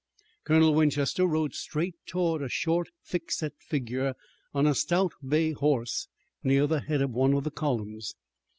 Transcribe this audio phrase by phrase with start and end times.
[0.45, 4.15] Colonel Winchester rode straight toward a short, thickset figure
[4.51, 6.07] on a stout bay horse
[6.43, 8.15] near the head of one of the columns.